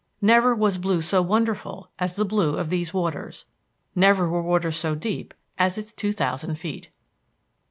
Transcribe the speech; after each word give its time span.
Never 0.19 0.55
was 0.55 0.79
blue 0.79 1.03
so 1.03 1.21
wonderful 1.21 1.91
as 1.99 2.15
the 2.15 2.25
blue 2.25 2.57
of 2.57 2.69
these 2.69 2.91
waters; 2.91 3.45
never 3.93 4.27
were 4.27 4.41
waters 4.41 4.75
so 4.77 4.95
deep 4.95 5.31
as 5.59 5.77
its 5.77 5.93
two 5.93 6.11
thousand 6.11 6.55
feet. 6.55 6.89